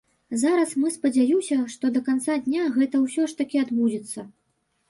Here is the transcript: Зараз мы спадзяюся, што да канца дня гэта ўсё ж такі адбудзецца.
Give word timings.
Зараз 0.43 0.71
мы 0.83 0.87
спадзяюся, 0.95 1.59
што 1.73 1.91
да 1.99 2.03
канца 2.09 2.39
дня 2.47 2.63
гэта 2.79 3.03
ўсё 3.05 3.29
ж 3.33 3.43
такі 3.43 3.57
адбудзецца. 3.65 4.27